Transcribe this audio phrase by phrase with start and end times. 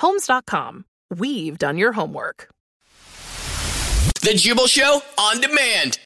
[0.00, 0.86] Homes.com.
[1.14, 2.48] We've done your homework.
[4.22, 5.98] The Jubal Show on demand.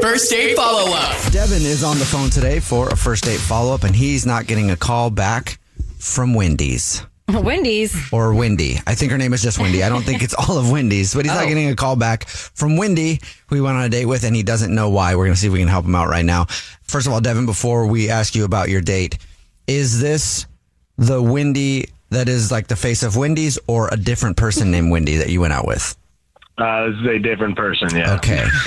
[0.00, 1.32] First date follow up.
[1.32, 4.46] Devin is on the phone today for a first date follow up, and he's not
[4.46, 5.58] getting a call back
[5.98, 7.04] from Wendy's.
[7.28, 7.96] Wendy's.
[8.12, 8.78] Or Wendy.
[8.86, 9.82] I think her name is just Wendy.
[9.82, 11.48] I don't think it's all of Wendy's, but he's not Oh.
[11.48, 14.42] getting a call back from Wendy, who he went on a date with, and he
[14.44, 15.16] doesn't know why.
[15.16, 16.46] We're going to see if we can help him out right now.
[16.82, 19.18] First of all, Devin, before we ask you about your date,
[19.66, 20.46] is this
[20.98, 25.16] the Wendy that is like the face of Wendy's or a different person named Wendy
[25.16, 25.96] that you went out with?
[26.58, 28.14] Uh, this is a different person, yeah.
[28.16, 28.46] Okay.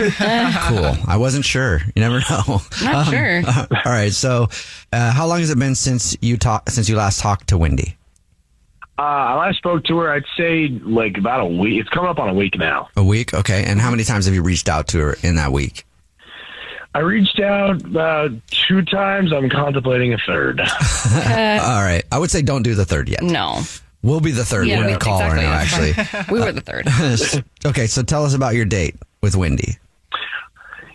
[0.68, 0.96] cool.
[1.08, 1.82] I wasn't sure.
[1.96, 2.62] You never know.
[2.82, 3.44] Not sure.
[3.86, 4.12] all right.
[4.12, 4.48] So,
[4.92, 7.96] uh, how long has it been since you talk since you last talked to Wendy?
[8.98, 11.82] Uh, I last spoke to her, I'd say like about a week.
[11.82, 12.88] It's coming up on a week now.
[12.96, 13.34] A week.
[13.34, 13.64] Okay.
[13.66, 15.86] And how many times have you reached out to her in that week?
[16.96, 19.34] I reached out uh, two times.
[19.34, 20.60] I'm contemplating a third.
[20.62, 20.66] all
[21.84, 22.04] right.
[22.10, 23.22] I would say don't do the third yet.
[23.22, 23.62] No.
[24.02, 25.52] We'll be the third Yeah, when we we- call her now.
[25.54, 25.94] Actually.
[26.32, 26.88] We were the third.
[27.66, 27.88] okay.
[27.88, 29.78] So tell us about your date with Wendy.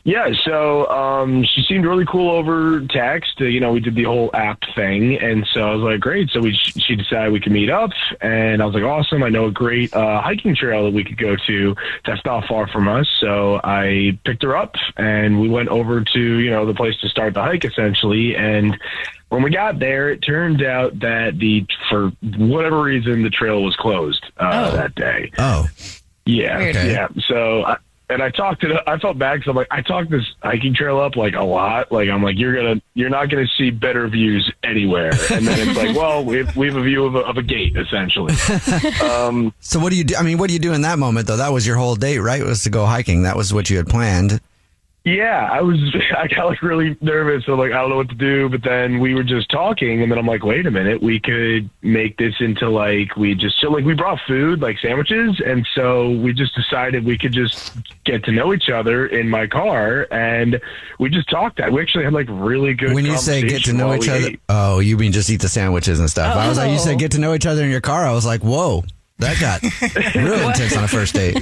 [0.04, 3.32] Yeah, so um, she seemed really cool over text.
[3.40, 6.30] Uh, you know, we did the whole app thing, and so I was like, great.
[6.30, 7.90] So we she decided we could meet up,
[8.22, 9.22] and I was like, awesome.
[9.22, 12.66] I know a great uh, hiking trail that we could go to that's not far
[12.68, 13.06] from us.
[13.20, 17.08] So I picked her up, and we went over to you know the place to
[17.08, 18.78] start the hike essentially, and.
[19.28, 23.76] When we got there, it turned out that the for whatever reason the trail was
[23.76, 24.76] closed uh, Oh.
[24.76, 25.30] that day.
[25.38, 25.68] Oh.
[26.26, 26.74] Yeah, Weird.
[26.76, 26.90] Okay.
[26.90, 27.06] yeah.
[27.28, 27.76] So, I,
[28.10, 28.76] and I talked it.
[28.86, 31.90] I felt bad because I'm like, I talked this hiking trail up like a lot.
[31.92, 35.10] Like I'm like, you're gonna, you're not gonna see better views anywhere.
[35.30, 37.42] And then it's like, well, we have, we have a view of a, of a
[37.42, 38.34] gate essentially.
[39.02, 40.16] Um, So what do you do?
[40.16, 41.36] I mean, what do you do in that moment though?
[41.36, 42.42] That was your whole date, right?
[42.44, 43.22] Was to go hiking.
[43.22, 44.40] That was what you had planned.
[45.04, 45.78] Yeah, I was,
[46.16, 47.46] I got like really nervous.
[47.46, 48.48] So like, I don't know what to do.
[48.48, 51.70] But then we were just talking, and then I'm like, wait a minute, we could
[51.82, 56.10] make this into like we just so like we brought food like sandwiches, and so
[56.10, 57.72] we just decided we could just
[58.04, 60.60] get to know each other in my car, and
[60.98, 61.56] we just talked.
[61.58, 62.92] That we actually had like really good.
[62.94, 64.40] when you say get to know each other, ate.
[64.48, 66.36] oh, you mean just eat the sandwiches and stuff?
[66.36, 66.78] I was like, you Oh.
[66.78, 68.04] said get to know each other in your car.
[68.06, 68.84] I was like, whoa,
[69.18, 69.62] that got
[70.14, 71.38] real intense on a first date.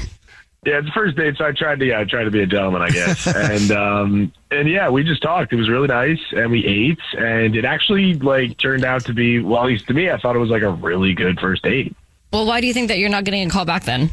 [0.67, 2.47] Yeah, it's the first date, so I tried to yeah, I tried to be a
[2.47, 3.27] gentleman, I guess.
[3.35, 5.53] and um and yeah, we just talked.
[5.53, 9.39] It was really nice and we ate and it actually like turned out to be
[9.41, 11.95] well, at least to me, I thought it was like a really good first date.
[12.33, 14.11] Well, why do you think that you're not getting a call back then?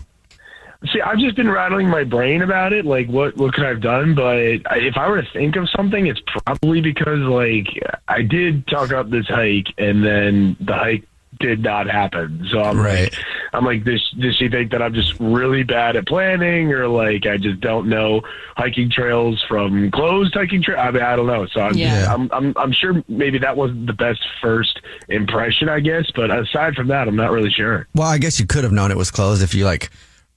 [0.94, 3.82] See, I've just been rattling my brain about it, like what what could I have
[3.82, 4.14] done?
[4.14, 7.68] But if I were to think of something, it's probably because like
[8.08, 11.08] I did talk up this hike, and then the hike
[11.40, 12.48] did not happen.
[12.52, 13.12] So I'm Right.
[13.12, 13.14] like,
[13.54, 17.26] I'm like, does does she think that I'm just really bad at planning, or like
[17.26, 18.22] I just don't know
[18.58, 20.80] hiking trails from closed hiking trails?
[20.82, 21.46] I mean, I don't know.
[21.48, 22.14] So I'm, Yeah.
[22.14, 26.10] I'm I'm I'm sure maybe that wasn't the best first impression, I guess.
[26.16, 27.88] But aside from that, I'm not really sure.
[27.96, 29.90] Well, I guess you could have known it was closed if you like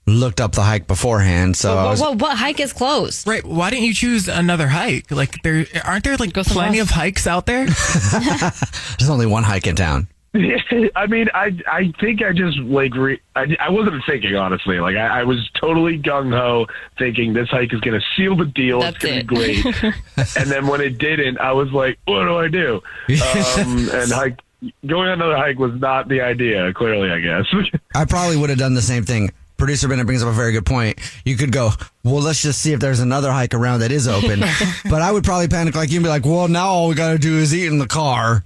[0.06, 1.55] looked up the hike beforehand.
[1.55, 3.26] So I What, was, what, what hike is closed?
[3.28, 3.44] Right.
[3.44, 5.10] Why didn't you choose another hike?
[5.10, 6.88] Like there aren't there like Go plenty else.
[6.88, 7.66] of hikes out there?
[8.12, 10.08] there's only one hike in town.
[10.35, 14.79] I mean, I I think I just like re- I, I wasn't thinking honestly.
[14.79, 16.67] Like I, I was totally gung ho,
[16.99, 18.81] thinking this hike is going to seal the deal.
[18.81, 19.63] That's it's going it.
[19.63, 19.95] to be great.
[20.37, 22.75] and then when it didn't, I was like, what do I do?
[22.77, 24.41] Um, and hike
[24.87, 26.75] going on another hike was not the idea.
[26.75, 27.47] Clearly, I guess.
[27.95, 29.31] I probably would have done the same thing.
[29.57, 31.01] Producer Bennett brings up a very good point.
[31.25, 31.71] You could go,
[32.05, 34.41] well, let's just see if there's another hike around that is open.
[34.89, 37.13] but I would probably panic like you and be like, well, now all we got
[37.13, 38.45] to do is eat in the car.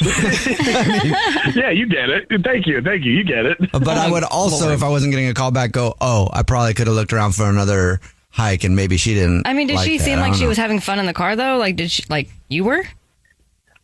[1.54, 2.28] yeah, you get it.
[2.44, 3.12] Thank you, thank you.
[3.12, 3.58] You get it.
[3.72, 6.74] But I would also, if I wasn't getting a call back, go, oh, I probably
[6.74, 8.00] could have looked around for another
[8.30, 9.46] hike and maybe she didn't.
[9.46, 10.04] I mean, did she that.
[10.04, 10.48] seem like she know.
[10.48, 11.56] was having fun in the car though?
[11.56, 12.84] Like, did she like you were?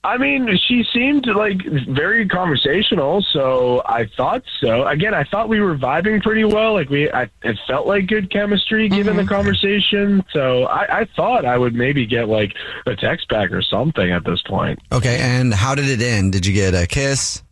[0.05, 4.87] I mean, she seemed like very conversational, so I thought so.
[4.87, 6.75] Again, I thought we were vibing pretty well.
[6.75, 9.35] Like we, I, it felt like good chemistry given the mm-hmm.
[9.35, 10.23] conversation.
[10.31, 12.53] So I, I thought I would maybe get like
[12.87, 14.79] a text back or something at this point.
[14.93, 16.33] Okay, and how did it end?
[16.33, 17.43] Did you get a kiss?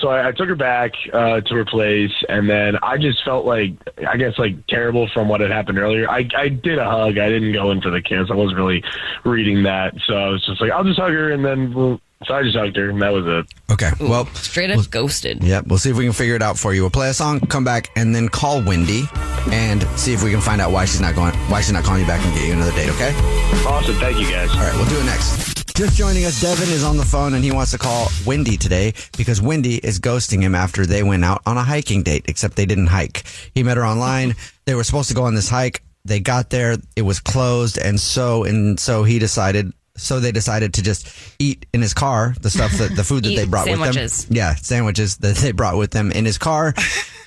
[0.00, 3.44] So I, I took her back uh, to her place, and then I just felt
[3.44, 3.72] like,
[4.08, 6.08] I guess, like terrible from what had happened earlier.
[6.08, 7.18] I, I did a hug.
[7.18, 8.28] I didn't go in for the kiss.
[8.30, 8.82] I wasn't really
[9.24, 12.00] reading that, so I was just like, I'll just hug her, and then we'll.
[12.26, 13.72] So I just hugged her, and that was it.
[13.72, 15.42] Okay, well, Straight up ghosted.
[15.42, 16.82] Yep, we'll see if we can figure it out for you.
[16.82, 19.04] We'll play a song, come back, and then call Wendy
[19.50, 22.02] and see if we can find out why she's not going, why she's not calling
[22.02, 22.90] you back and get you another date.
[22.90, 23.14] Okay?
[23.66, 24.50] Awesome, thank you guys.
[24.50, 25.49] All right, we'll do it next.
[25.80, 28.92] Just joining us, Devin is on the phone and he wants to call Wendy today
[29.16, 32.66] because Wendy is ghosting him after they went out on a hiking date, except they
[32.66, 33.24] didn't hike.
[33.54, 34.34] He met her online.
[34.66, 35.82] They were supposed to go on this hike.
[36.04, 39.72] They got there, it was closed, and so and so he decided.
[39.96, 43.34] So they decided to just eat in his car the stuff that the food that
[43.34, 44.36] they brought with them.
[44.36, 46.74] Yeah, sandwiches that they brought with them in his car.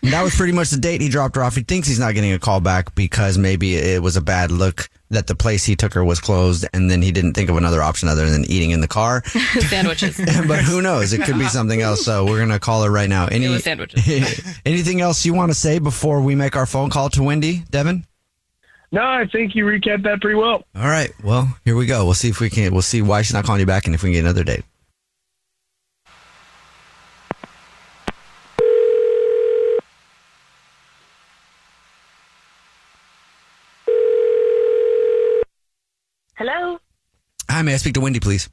[0.04, 1.00] And that was pretty much the date.
[1.00, 1.56] He dropped her off.
[1.56, 4.90] He thinks he's not getting a call back because maybe it was a bad look
[5.10, 7.82] that the place he took her was closed, and then he didn't think of another
[7.82, 9.24] option other than eating in the car.
[9.70, 10.18] Sandwiches.
[10.48, 11.14] but who knows?
[11.14, 12.04] It could be something else.
[12.04, 13.28] So we're gonna call her right now.
[13.28, 14.06] Any sandwiches.
[14.66, 18.06] anything else you want to say before we make our phone call to Wendy, Devin?
[18.92, 20.64] No, I think you recapped that pretty well.
[20.76, 21.12] All right.
[21.24, 22.04] Well, here we go.
[22.04, 22.74] We'll see if we can.
[22.74, 24.66] We'll see why she's not calling you back, and if we can get another date.
[36.46, 36.78] Hello,
[37.50, 38.50] Hi, may I speak to Wendy, please?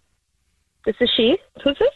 [0.87, 1.37] this is she.
[1.65, 1.89] Who's this?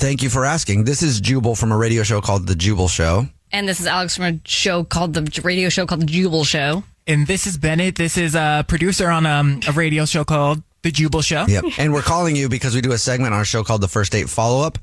[0.00, 0.84] Thank you for asking.
[0.84, 3.26] This is Jubal from a radio show called The Jubal Show.
[3.52, 6.84] And this is Alex from a show called the radio show called the Jubal Show.
[7.06, 7.96] And this is Bennett.
[7.96, 11.44] This is a producer on um, a radio show called The Jubal Show.
[11.46, 11.64] Yep.
[11.76, 14.12] and we're calling you because we do a segment on our show called The First
[14.12, 14.78] Date Follow Up.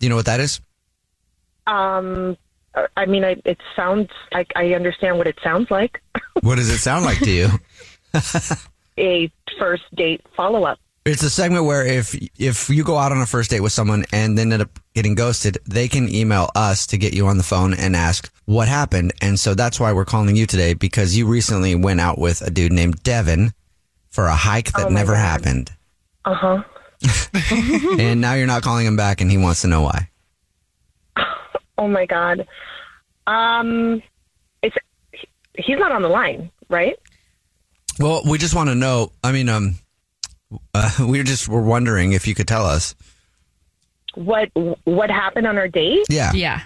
[0.00, 0.62] Do you know what that is?
[1.66, 2.38] Um,
[2.96, 6.00] I mean, I, it sounds like I understand what it sounds like.
[6.40, 7.48] What does it sound like to you?
[8.98, 10.78] A first date follow up.
[11.04, 14.04] It's a segment where if if you go out on a first date with someone
[14.12, 17.44] and then end up getting ghosted, they can email us to get you on the
[17.44, 19.12] phone and ask what happened.
[19.20, 22.50] And so that's why we're calling you today because you recently went out with a
[22.50, 23.52] dude named Devin
[24.10, 25.18] for a hike that Oh never God.
[25.20, 25.70] happened.
[26.24, 26.62] Uh huh.
[28.00, 30.08] and now you're not calling him back and he wants to know why.
[31.78, 32.46] Oh my god.
[33.26, 34.02] Um,
[34.62, 34.74] it's
[35.56, 36.96] he's not on the line, right?
[37.98, 39.12] Well, we just want to know.
[39.24, 39.76] I mean, um,
[40.74, 42.94] uh, we just were wondering if you could tell us.
[44.14, 44.48] What
[44.84, 46.06] what happened on our date?
[46.08, 46.32] Yeah.
[46.32, 46.62] Yeah.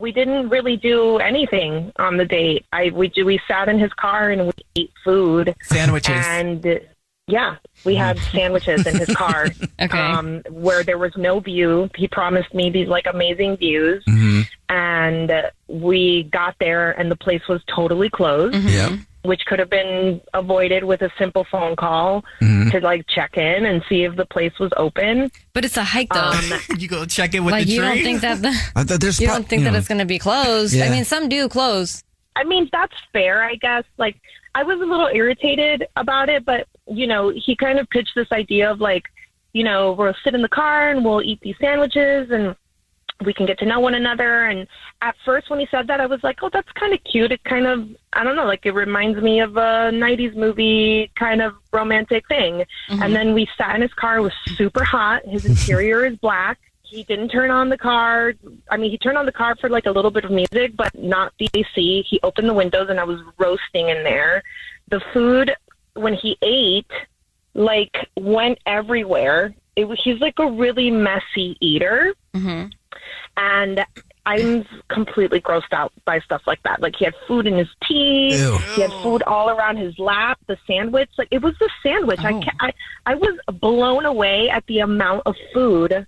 [0.00, 2.64] We didn't really do anything on the date.
[2.72, 5.54] I we we sat in his car and we ate food.
[5.62, 6.24] Sandwiches.
[6.24, 6.80] And
[7.26, 9.48] yeah, we had sandwiches in his car.
[9.80, 9.96] Okay.
[9.96, 11.88] Um, where there was no view.
[11.94, 14.37] He promised me these like amazing views, Mm-hmm.
[14.68, 15.32] And
[15.68, 18.92] we got there, and the place was totally closed, Yep.
[19.22, 22.70] which could have been avoided with a simple phone call Mm-hmm.
[22.70, 25.30] to like check in and see if the place was open.
[25.54, 26.32] But it's a hike though.
[26.78, 27.88] you go check it with like the you tree.
[27.94, 29.98] don't think that the, I there's you pro- don't think you that know, it's going
[29.98, 30.74] to be closed.
[30.74, 30.86] Yeah.
[30.86, 32.02] I mean, some do close.
[32.36, 33.82] I mean, that's fair, I guess.
[33.96, 34.16] Like,
[34.54, 38.30] I was a little irritated about it, but, you know, he kind of pitched this
[38.30, 39.04] idea of, like,
[39.52, 42.54] you know, we'll sit in the car and we'll eat these sandwiches and
[43.24, 44.44] we can get to know one another.
[44.44, 44.66] And
[45.02, 47.32] at first, when he said that, I was like, oh, that's kind of cute.
[47.32, 51.42] It kind of, I don't know, like, it reminds me of a 90s movie kind
[51.42, 52.64] of romantic thing.
[53.02, 54.18] And then we sat in his car.
[54.18, 55.24] It was super hot.
[55.26, 56.58] His interior is black.
[56.82, 58.34] He didn't turn on the car.
[58.70, 60.96] I mean, he turned on the car for like a little bit of music, but
[60.96, 62.02] not the AC.
[62.08, 64.42] He opened the windows and I was roasting in there.
[64.88, 65.54] The food,
[65.94, 66.90] when he ate,
[67.52, 69.54] like went everywhere.
[69.76, 72.14] It was, he's like a really messy eater.
[72.34, 72.68] Mm-hmm.
[73.36, 73.84] And
[74.28, 76.82] I'm completely grossed out by stuff like that.
[76.82, 78.38] Like he had food in his teeth.
[78.38, 78.58] Ew.
[78.74, 80.38] He had food all around his lap.
[80.46, 82.20] The sandwich, like it was the sandwich.
[82.20, 82.40] I, oh.
[82.42, 82.72] ca- I
[83.06, 86.06] I was blown away at the amount of food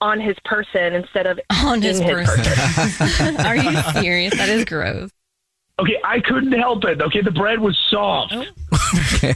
[0.00, 3.36] on his person instead of On in his his person.
[3.46, 4.34] Are you serious?
[4.34, 5.10] That is gross.
[5.78, 7.02] Okay, I couldn't help it.
[7.02, 8.34] Okay, the bread was soft.
[8.34, 8.44] Oh.
[9.14, 9.34] Okay.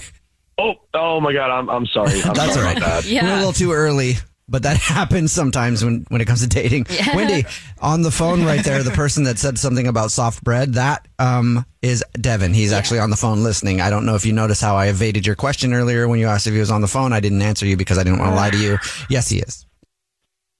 [0.59, 2.23] Oh, oh my God, I'm I'm sorry.
[2.23, 2.76] I'm That's all sorry right.
[2.78, 3.23] about that.
[3.23, 4.14] We're a little too early
[4.49, 6.87] but that happens sometimes when, when it comes to dating.
[7.15, 7.45] Wendy,
[7.81, 11.65] on the phone right there, the person that said something about soft bread, that um,
[11.83, 12.55] is Devin.
[12.55, 13.81] He's actually on the phone listening.
[13.81, 16.47] I don't know if you noticed how I evaded your question earlier when you asked
[16.47, 17.12] if he was on the phone.
[17.12, 18.79] I didn't answer you because I didn't want to lie to you.
[19.11, 19.67] Yes, he is.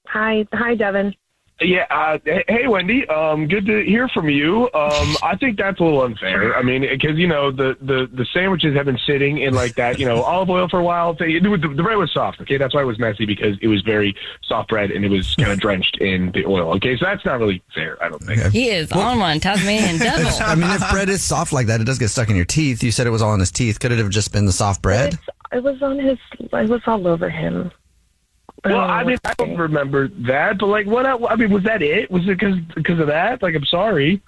[0.07, 1.13] Hi, hi, Devin.
[1.59, 1.87] Yeah.
[1.89, 3.07] Uh, hey, hey, Wendy.
[3.07, 4.65] Um, good to hear from you.
[4.73, 6.55] Um, I think that's a little unfair.
[6.55, 9.97] I mean, because you know the, the the sandwiches have been sitting in like that,
[9.99, 11.13] you know, olive oil for a while.
[11.13, 12.41] The, the, the bread was soft.
[12.41, 15.33] Okay, that's why it was messy because it was very soft bread and it was
[15.35, 16.75] kind of drenched in the oil.
[16.75, 18.01] Okay, so that's not really fair.
[18.03, 18.41] I don't think.
[18.53, 20.31] He is on one Tasmanian devil.
[20.39, 22.83] I mean, if bread is soft like that, it does get stuck in your teeth.
[22.83, 23.79] You said it was all in his teeth.
[23.79, 25.15] Could it have just been the soft bread?
[25.15, 26.19] It's, it was on his.
[26.39, 27.71] It was all over him.
[28.65, 31.05] Well, oh, I mean, I don't remember that, but like, what?
[31.05, 32.09] I mean, was that it?
[32.09, 33.41] Was it because because of that?
[33.41, 34.21] Like, I'm sorry.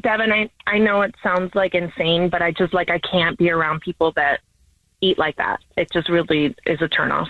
[0.00, 3.50] Devin, I I know it sounds like insane, but I just like I can't be
[3.50, 4.40] around people that
[5.00, 5.60] eat like that.
[5.76, 7.28] It just really is a turnoff.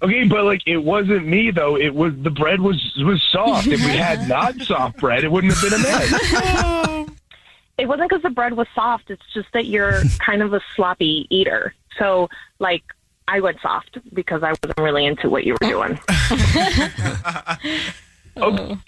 [0.00, 1.76] Okay, but like it wasn't me though.
[1.76, 3.66] It was the bread was was soft.
[3.66, 7.08] if we had not soft bread, it wouldn't have been a mess.
[7.78, 9.10] It wasn't because the bread was soft.
[9.10, 11.74] It's just that you're kind of a sloppy eater.
[11.98, 12.82] So like
[13.28, 15.98] I went soft because I wasn't really into what you were doing.
[18.40, 18.78] Okay.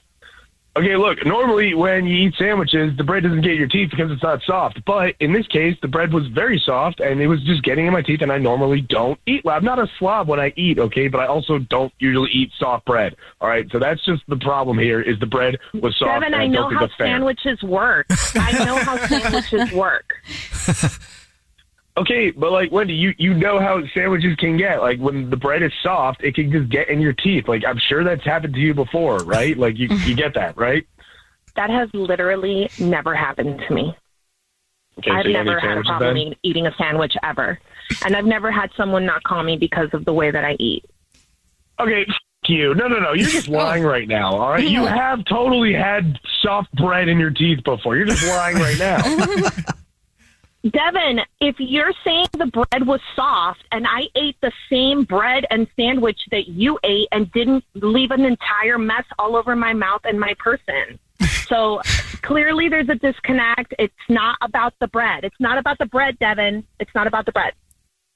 [0.77, 4.23] Okay, look, normally when you eat sandwiches, the bread doesn't get your teeth because it's
[4.23, 4.85] not soft.
[4.85, 7.93] But in this case, the bread was very soft and it was just getting in
[7.93, 9.43] my teeth, and I normally don't eat.
[9.45, 12.87] I'm not a slob when I eat, okay, but I also don't usually eat soft
[12.87, 13.17] bread.
[13.41, 16.23] All right, so that's just the problem here is the bread was soft.
[16.23, 18.07] Devin, and I know how sandwiches work.
[18.37, 20.13] I know how sandwiches work.
[22.01, 24.81] Okay, but like Wendy, you you know how sandwiches can get.
[24.81, 27.47] Like when the bread is soft, it can just get in your teeth.
[27.47, 29.57] Like I'm sure that's happened to you before, right?
[29.57, 30.87] Like you you get that, right?
[31.57, 33.95] That has literally never happened to me.
[34.99, 36.37] Okay, I've so never had a problem then?
[36.43, 37.59] eating a sandwich ever.
[38.05, 40.85] And I've never had someone not call me because of the way that I eat.
[41.79, 42.15] Okay, f-
[42.49, 42.75] you.
[42.75, 43.13] No, no, no.
[43.13, 43.53] You're just oh.
[43.53, 44.33] lying right now.
[44.33, 47.97] All right, you have totally had soft bread in your teeth before.
[47.97, 49.03] You're just lying right now.
[50.69, 55.67] Devin, if you're saying the bread was soft and I ate the same bread and
[55.75, 60.19] sandwich that you ate and didn't leave an entire mess all over my mouth and
[60.19, 60.99] my person.
[61.51, 61.81] So
[62.23, 63.75] clearly there's a disconnect.
[63.77, 65.25] It's not about the bread.
[65.25, 66.65] It's not about the bread, Devin.
[66.79, 67.55] It's not about the bread.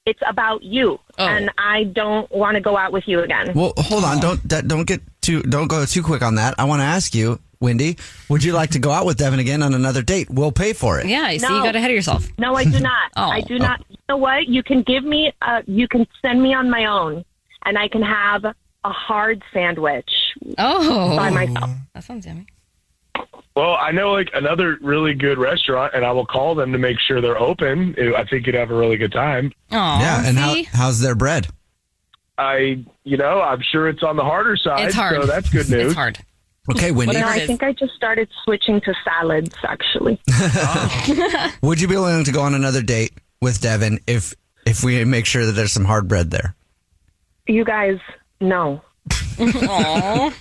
[0.05, 1.01] It's about you.
[1.17, 1.27] Oh.
[1.27, 3.51] And I don't want to go out with you again.
[3.53, 4.21] Well, hold on.
[4.21, 6.55] Don't don't get too don't go too quick on that.
[6.57, 7.97] I want to ask you, Wendy,
[8.29, 10.29] would you like to go out with Devin again on another date?
[10.29, 11.07] We'll pay for it.
[11.07, 11.57] Yeah, I see No.
[11.57, 12.27] you got ahead of yourself.
[12.37, 13.11] No, I do not.
[13.17, 13.29] Oh.
[13.29, 13.79] I do not.
[13.89, 14.47] You know what?
[14.47, 15.33] You can give me.
[15.41, 17.25] Uh, you can send me on my own,
[17.65, 18.53] and I can have a
[18.89, 20.09] hard sandwich
[20.57, 21.71] Oh, by myself.
[21.93, 22.45] that sounds yummy.
[23.55, 26.99] well, I know like another really good restaurant, and I will call them to make
[26.99, 27.95] sure they're open.
[28.15, 29.51] I think you'd have a really good time.
[29.71, 31.47] Oh, Yeah, and how, how's their bread?
[32.37, 35.21] I, you know, I'm sure it's on the harder side, it's hard.
[35.21, 35.85] so that's good news.
[35.87, 36.19] It's hard.
[36.71, 39.55] Okay, Wendy, No, Whatever it I think I just started switching to salads.
[39.63, 41.53] Actually, oh.
[41.61, 44.33] would you be willing to go on another date with Devin if
[44.65, 46.55] if we make sure that there's some hard bread there?
[47.47, 47.99] you guys,
[48.41, 48.81] no.
[49.39, 50.33] Aw.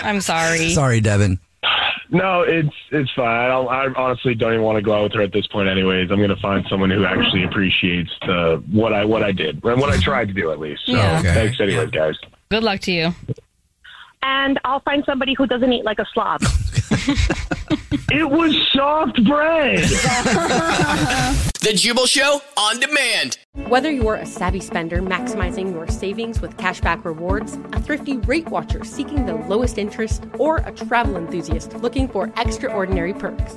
[0.00, 0.70] I'm sorry.
[0.70, 1.40] Sorry, Devin.
[2.08, 3.26] No, it's it's fine.
[3.26, 5.68] I, don't, I honestly don't even want to go out with her at this point.
[5.68, 9.64] Anyways, I'm going to find someone who actually appreciates the what I what I did
[9.64, 10.82] and what I tried to do at least.
[10.86, 11.18] So Yeah.
[11.18, 11.34] Okay.
[11.34, 12.14] thanks, anyways, guys.
[12.48, 13.14] Good luck to you.
[14.28, 16.40] And I'll find somebody who doesn't eat like a slob.
[18.08, 19.80] It was soft bread.
[21.66, 23.38] The Jubal Show on demand.
[23.66, 28.84] Whether you're a savvy spender maximizing your savings with cashback rewards, a thrifty rate watcher
[28.84, 33.56] seeking the lowest interest, or a travel enthusiast looking for extraordinary perks,